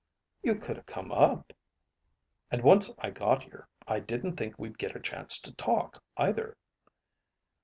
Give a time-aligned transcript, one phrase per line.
[0.41, 1.53] "You could have come up."
[2.49, 6.57] "And once I got here, I didn't think we'd get a chance to talk, either."